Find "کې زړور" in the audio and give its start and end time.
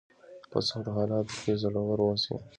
1.43-1.99